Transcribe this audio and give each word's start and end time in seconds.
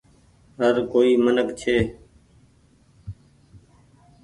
هر 0.61 0.75
ڪوئي 0.91 1.11
منک 1.25 1.49
ڇي۔ 1.59 1.77